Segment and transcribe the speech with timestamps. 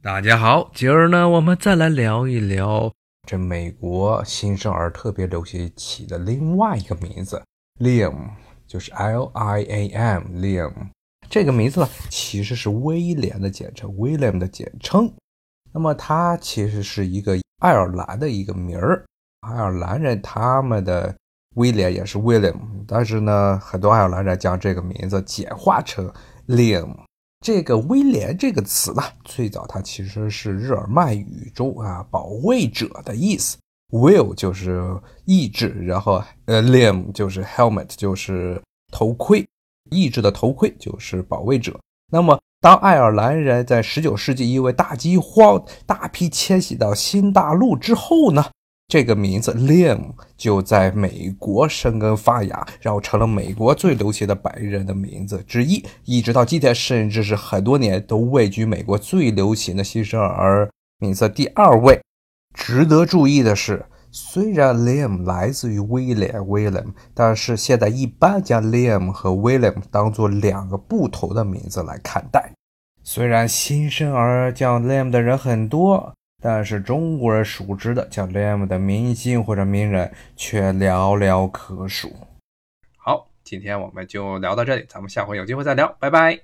[0.00, 2.92] 大家好，今儿呢，我们再来聊一聊
[3.26, 7.42] 这美国新生儿特别流行起的另外一个名字
[7.80, 8.30] ，Liam，
[8.64, 10.72] 就是 L I A M，Liam。
[11.28, 15.12] 这个名字呢，其实是威廉的简称，William 的简称。
[15.72, 19.04] 那么它其实是一个爱尔兰的一个名儿，
[19.40, 21.12] 爱尔兰人他们的
[21.56, 26.08] 威廉也是 William，但是呢，很多爱尔兰人将这个名字简化成
[26.46, 26.96] Liam。
[27.40, 33.56] 这个威廉这个词呢，最早它其实是日耳曼语中啊保卫者的意思
[33.90, 34.82] ，Will 就是
[35.24, 38.60] 意志，然后呃 Liam 就是 helmet 就是
[38.92, 39.46] 头盔，
[39.90, 41.78] 意志的头盔就是保卫者。
[42.10, 48.44] 那么当爱尔兰人在19世纪因为大饥荒大批迁徙到新大陆之后呢？
[48.88, 60.70] 这个名字 Liam 就在美国生根发芽，然后成了美国最流行的白人的名字之一，一直到今天，甚至是很多年都位居美国最流行的新生儿
[61.00, 62.00] 名字第二位。
[62.54, 72.52] 值得注意的是，虽然 Liam 来自于威廉 William，但是现在一般将 Liam 和 William 当做两个不同的名字来看待。
[73.04, 76.14] 虽然新生儿叫 Liam 的人很多。
[76.40, 82.14] 但是中国人熟知的叫 Liam 的明星或者名人却寥寥可数。
[82.96, 86.38] 好，今天我们就聊到这里，咱们下回有机会再聊，拜拜。